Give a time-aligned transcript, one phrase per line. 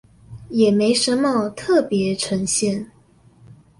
[0.49, 2.89] 也沒什麼特別呈現